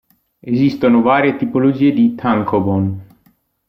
Esistono 0.39 1.01
varie 1.03 1.35
tipologie 1.35 1.93
di 1.93 2.15
tankōbon. 2.17 2.91